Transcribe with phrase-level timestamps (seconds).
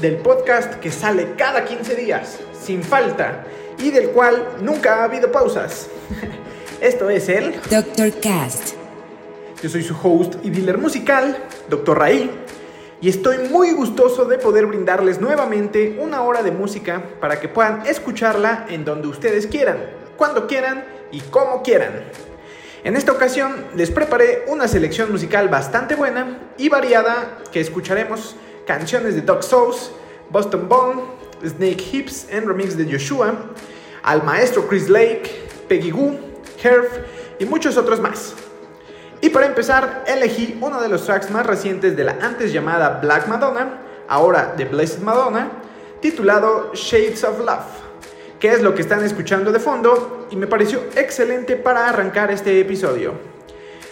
[0.00, 3.44] Del podcast que sale cada 15 días, sin falta,
[3.78, 5.88] y del cual nunca ha habido pausas.
[6.80, 7.60] Esto es el...
[7.70, 8.12] Dr.
[8.20, 8.74] Cast.
[9.62, 11.36] Yo soy su host y dealer musical,
[11.68, 11.98] Dr.
[11.98, 12.30] Raí,
[13.02, 17.86] y estoy muy gustoso de poder brindarles nuevamente una hora de música para que puedan
[17.86, 19.78] escucharla en donde ustedes quieran,
[20.16, 22.04] cuando quieran y como quieran.
[22.84, 28.36] En esta ocasión les preparé una selección musical bastante buena y variada que escucharemos
[28.70, 29.90] canciones de Doc Souls,
[30.30, 31.02] Boston Bone,
[31.44, 33.34] Snake Hips en remix de Joshua,
[34.04, 36.16] al maestro Chris Lake, Peggy Goo,
[36.62, 36.86] Herf
[37.40, 38.32] y muchos otros más.
[39.20, 43.26] Y para empezar, elegí uno de los tracks más recientes de la antes llamada Black
[43.26, 45.50] Madonna, ahora de Blessed Madonna,
[46.00, 47.66] titulado Shades of Love,
[48.38, 52.60] que es lo que están escuchando de fondo y me pareció excelente para arrancar este
[52.60, 53.14] episodio.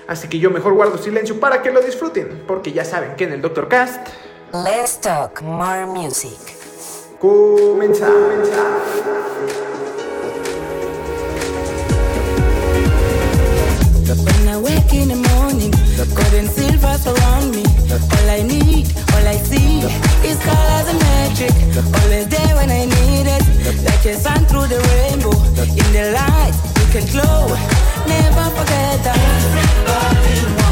[0.06, 3.32] Así que yo mejor guardo silencio para que lo disfruten, porque ya saben que en
[3.32, 4.06] el Doctor Cast
[4.52, 6.38] Let's talk more music.
[7.20, 8.48] comenzamos.
[14.08, 15.70] When I wake in the morning,
[16.16, 17.64] gold and silver surround me.
[17.92, 19.84] All I need, all I see
[20.24, 21.52] is colors and magic.
[22.00, 23.44] Always there when I need it,
[23.84, 25.36] like a sun through the rainbow.
[25.60, 27.52] In the light, we can glow.
[28.08, 29.18] Never forget that.
[29.44, 30.67] Everybody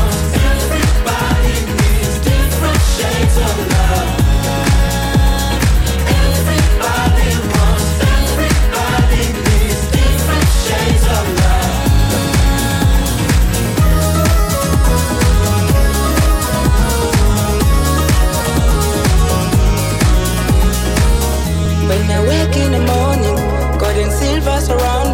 [21.88, 23.36] When I wake in the morning,
[23.78, 25.05] gold and silver surround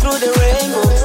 [0.00, 0.99] through the rainbow.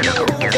[0.00, 0.57] Get, get, get, get.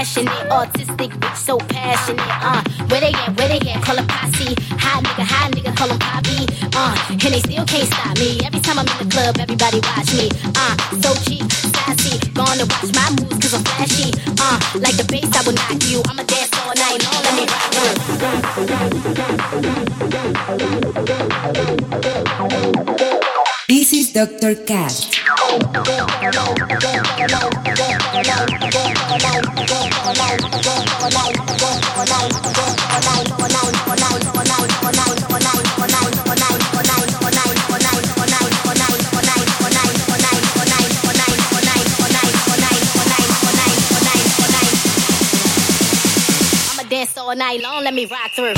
[0.00, 0.48] It.
[0.48, 2.24] Autistic bitch, so passionate.
[2.40, 3.36] Uh, where they at?
[3.36, 3.82] Where they at?
[3.84, 4.54] Call a posse.
[4.80, 6.48] High nigga, high nigga, call them poppy.
[6.74, 8.40] Uh, and they still can't stop me.
[8.44, 10.30] Every time I'm in the club, everybody watch me.
[10.56, 10.74] Uh,
[11.04, 12.16] so cheap, sassy.
[12.32, 14.08] Gonna watch my moves cause I'm flashy.
[14.40, 16.00] Uh, like the bass, I will knock you.
[16.08, 17.20] I'ma dance all night long.
[17.20, 17.68] Let me rock.
[23.68, 24.54] This is Dr.
[24.64, 25.20] Cast.
[46.90, 47.84] Dance all night long.
[47.84, 48.54] Let me rock through.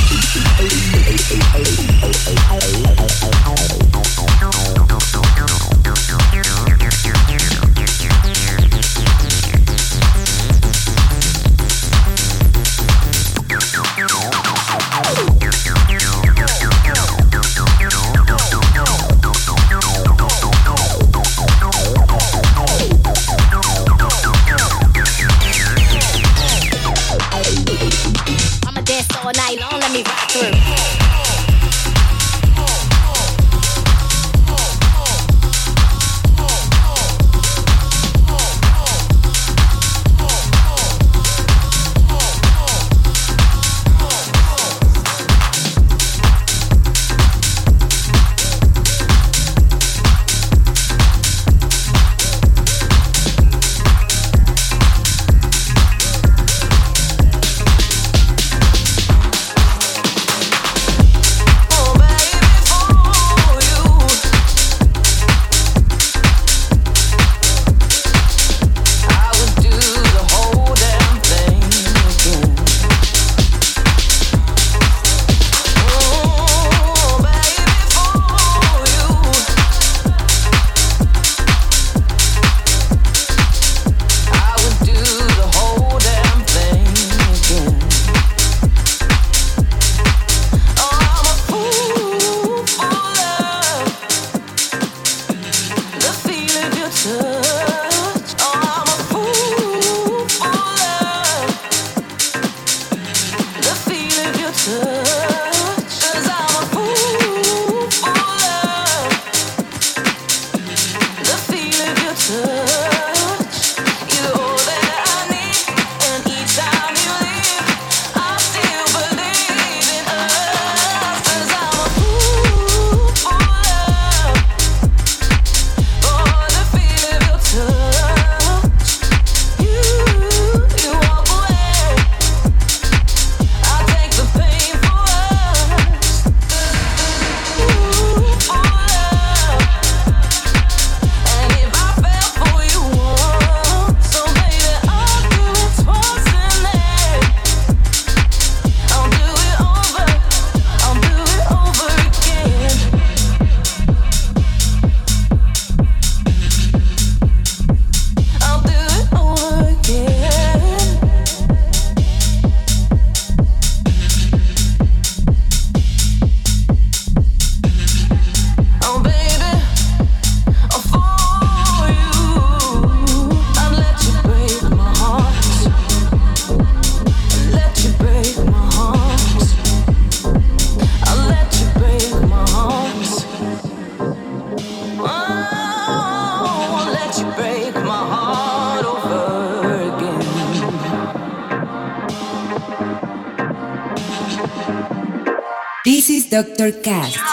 [196.63, 197.32] Mastercast.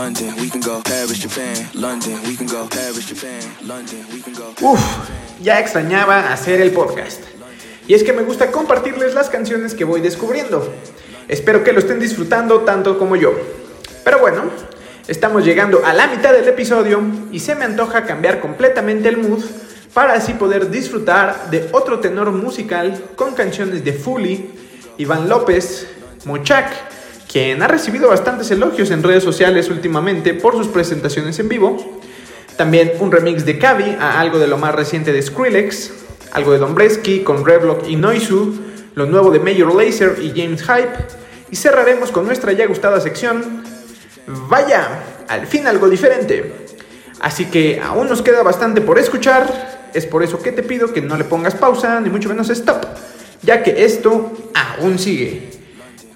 [0.00, 0.80] London, we can go.
[0.82, 2.66] Paris, Japan, London, we can go.
[2.70, 4.54] Paris, Japan, London, we can go.
[4.62, 4.80] Uf,
[5.42, 7.22] ya extrañaba hacer el podcast.
[7.86, 10.72] Y es que me gusta compartirles las canciones que voy descubriendo.
[11.28, 13.34] Espero que lo estén disfrutando tanto como yo.
[14.02, 14.44] Pero bueno,
[15.06, 19.44] estamos llegando a la mitad del episodio y se me antoja cambiar completamente el mood
[19.92, 24.50] para así poder disfrutar de otro tenor musical con canciones de Fully,
[24.96, 25.86] Iván López,
[26.24, 26.72] Mochak,
[27.30, 32.00] quien ha recibido bastantes elogios en redes sociales últimamente por sus presentaciones en vivo.
[32.56, 35.92] También un remix de Kavi a algo de lo más reciente de Skrillex,
[36.32, 38.60] algo de Dombresky con Revlock y Noisu,
[38.96, 40.92] lo nuevo de Major Lazer y James Hype,
[41.52, 43.62] y cerraremos con nuestra ya gustada sección
[44.26, 46.66] Vaya, al fin algo diferente.
[47.20, 51.00] Así que aún nos queda bastante por escuchar, es por eso que te pido que
[51.00, 52.84] no le pongas pausa, ni mucho menos stop,
[53.42, 55.59] ya que esto aún sigue.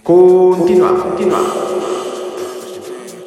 [0.05, 1.41] Continúa, continúa.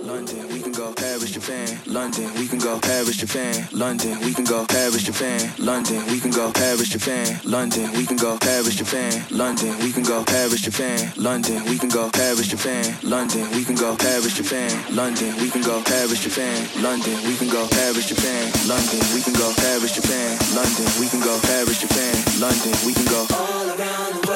[0.05, 0.93] London, we can go.
[0.93, 2.77] Paris, Japan, London, we can go.
[2.79, 4.63] Paris, Japan, London, we can go.
[4.67, 6.51] Paris, Japan, London, we can go.
[6.51, 8.37] Paris, Japan, London, we can go.
[8.37, 10.23] Paris, Japan, London, we can go.
[10.23, 12.11] Paris, Japan, London, we can go.
[12.11, 13.97] Paris, Japan, London, we can go.
[13.97, 15.81] Paris, Japan, London, we can go.
[15.81, 17.65] Paris, Japan, London, we can go.
[17.73, 19.49] Paris, Japan, London, we can go.
[19.57, 21.39] Paris, Japan, London, we can go.
[21.41, 23.25] Paris, Japan, London, we can go.
[23.33, 24.26] All around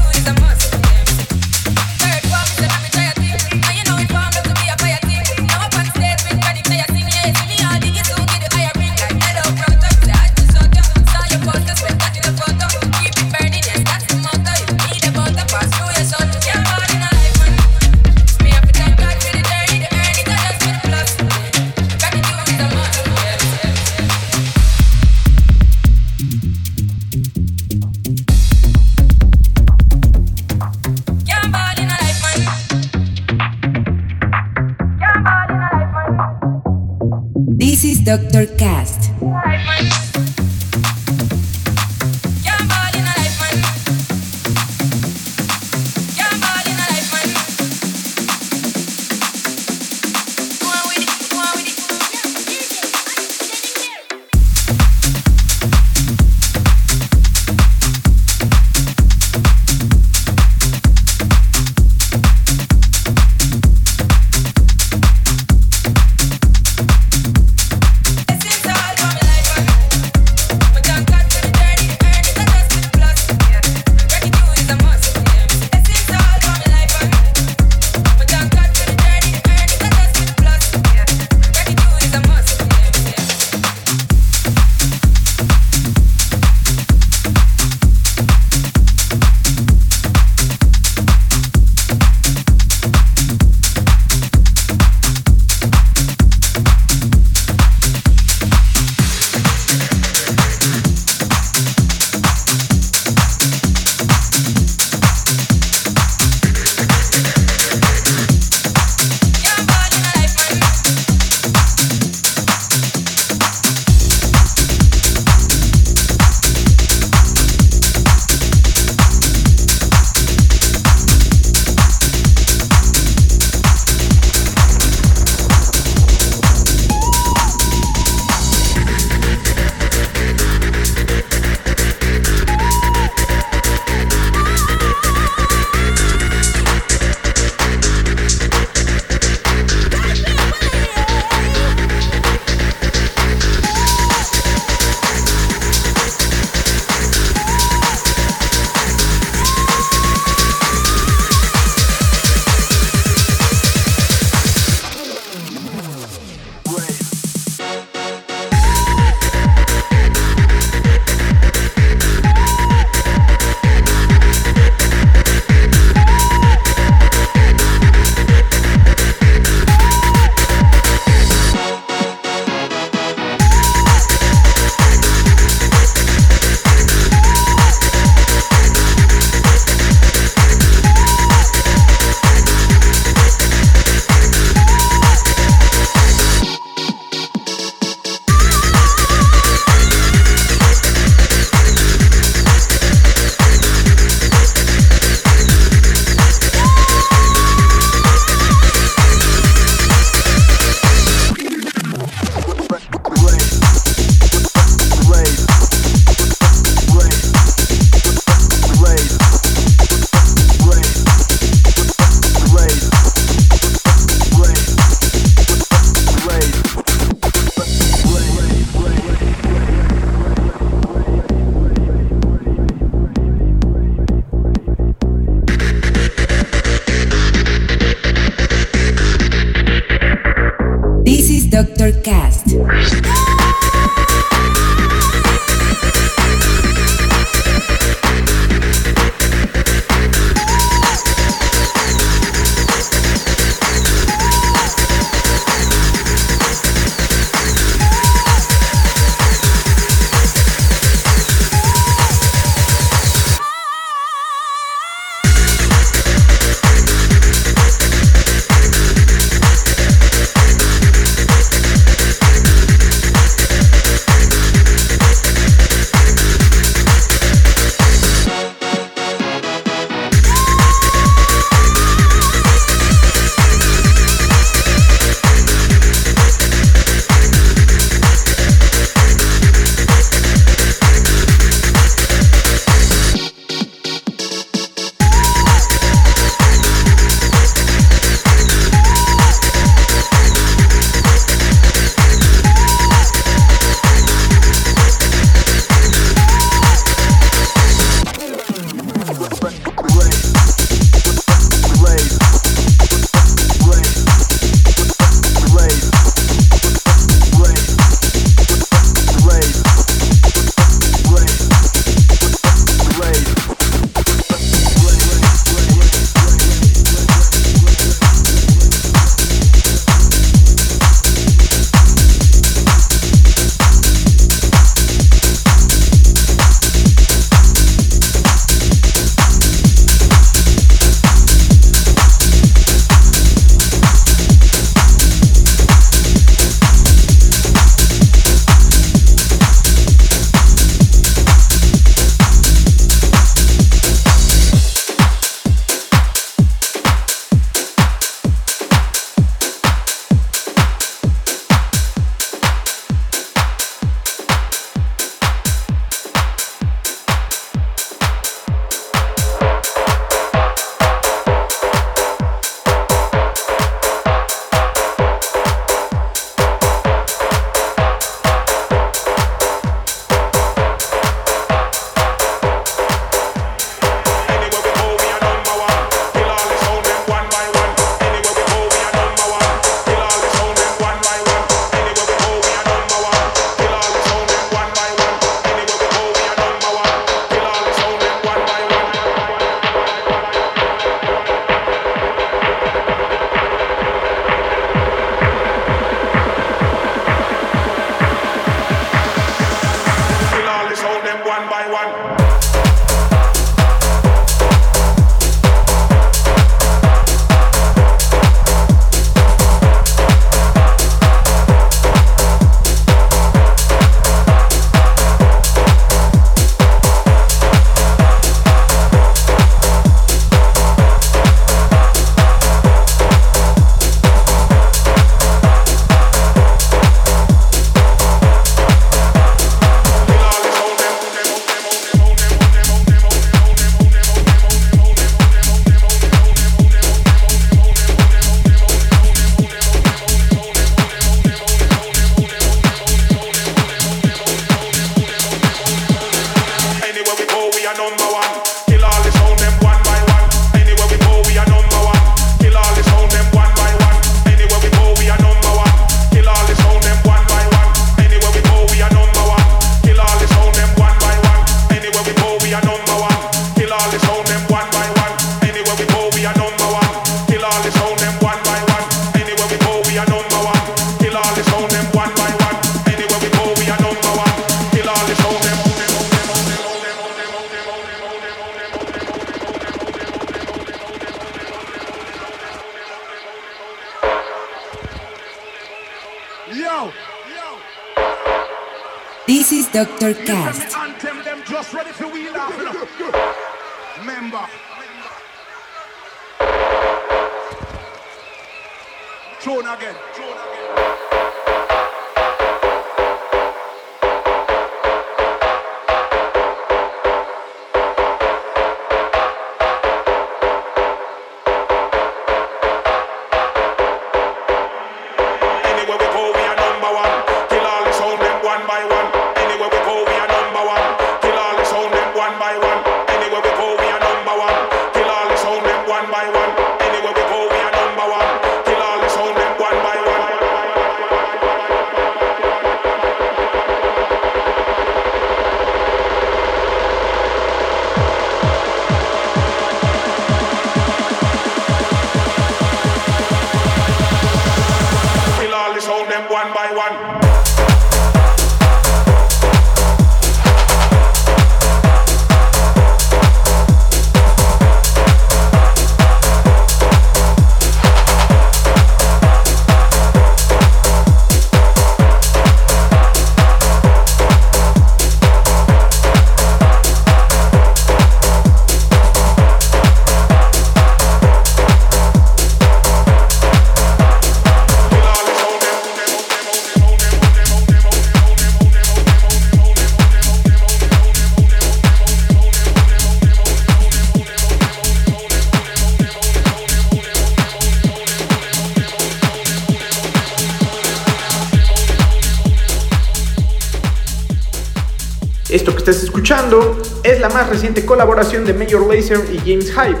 [597.84, 600.00] colaboración de Major Lazer y James Hype,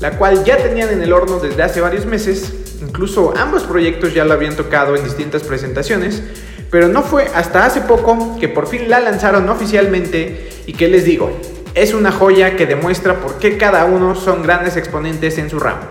[0.00, 4.24] la cual ya tenían en el horno desde hace varios meses, incluso ambos proyectos ya
[4.24, 6.22] la habían tocado en distintas presentaciones,
[6.70, 10.50] pero no fue hasta hace poco que por fin la lanzaron oficialmente.
[10.66, 11.30] Y que les digo,
[11.74, 15.82] es una joya que demuestra por qué cada uno son grandes exponentes en su ramo.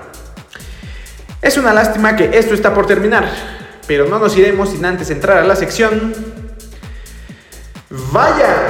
[1.41, 3.30] Es una lástima que esto está por terminar,
[3.88, 6.13] pero no nos iremos sin antes entrar a la sección.
[8.11, 8.64] Vaya,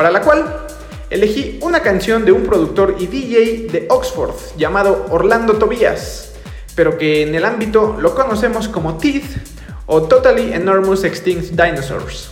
[0.00, 0.66] Para la cual
[1.10, 6.32] elegí una canción de un productor y DJ de Oxford llamado Orlando Tobias,
[6.74, 9.26] pero que en el ámbito lo conocemos como Teeth
[9.84, 12.30] o Totally Enormous Extinct Dinosaurs.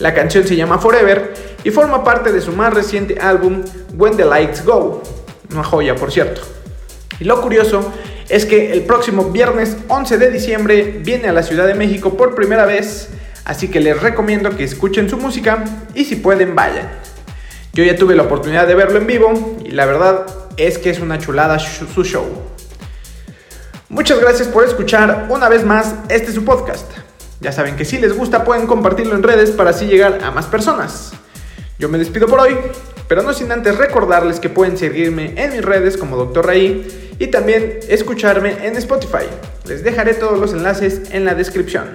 [0.00, 3.62] La canción se llama Forever y forma parte de su más reciente álbum
[3.96, 5.04] When the Lights Go,
[5.52, 6.40] una joya por cierto.
[7.20, 7.92] Y lo curioso
[8.28, 12.34] es que el próximo viernes 11 de diciembre viene a la Ciudad de México por
[12.34, 13.08] primera vez,
[13.44, 15.64] así que les recomiendo que escuchen su música
[15.94, 16.88] y si pueden vayan.
[17.72, 20.26] Yo ya tuve la oportunidad de verlo en vivo y la verdad
[20.56, 22.26] es que es una chulada su show.
[23.88, 26.90] Muchas gracias por escuchar una vez más este su podcast.
[27.40, 30.46] Ya saben que si les gusta pueden compartirlo en redes para así llegar a más
[30.46, 31.12] personas.
[31.78, 32.56] Yo me despido por hoy,
[33.08, 36.46] pero no sin antes recordarles que pueden seguirme en mis redes como Dr.
[36.46, 39.26] Raí y también escucharme en Spotify.
[39.66, 41.94] Les dejaré todos los enlaces en la descripción.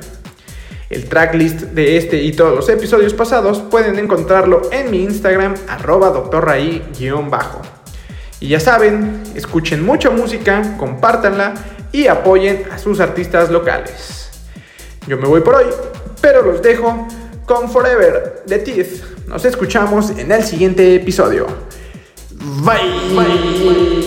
[0.90, 6.10] El tracklist de este y todos los episodios pasados pueden encontrarlo en mi Instagram arroba
[6.10, 7.62] bajo
[8.40, 11.54] Y ya saben, escuchen mucha música, compártanla
[11.92, 14.30] y apoyen a sus artistas locales.
[15.08, 15.68] Yo me voy por hoy,
[16.22, 17.08] pero los dejo
[17.46, 19.28] con Forever de Teeth.
[19.28, 21.48] Nos escuchamos en el siguiente episodio.
[22.32, 23.16] Bye.
[23.16, 24.07] Bye.